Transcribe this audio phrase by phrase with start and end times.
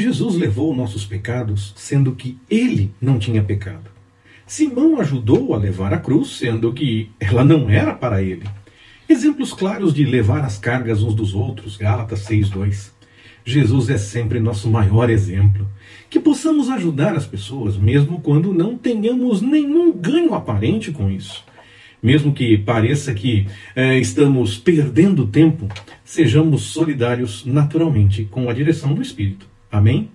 [0.00, 3.88] Jesus levou nossos pecados, sendo que ele não tinha pecado.
[4.44, 8.42] Simão ajudou a levar a cruz, sendo que ela não era para ele.
[9.08, 12.92] Exemplos claros de levar as cargas uns dos outros, Gálatas 6:2.
[13.44, 15.64] Jesus é sempre nosso maior exemplo.
[16.10, 21.44] Que possamos ajudar as pessoas, mesmo quando não tenhamos nenhum ganho aparente com isso.
[22.02, 25.68] Mesmo que pareça que eh, estamos perdendo tempo,
[26.04, 29.53] sejamos solidários naturalmente com a direção do Espírito.
[29.74, 30.08] Amém?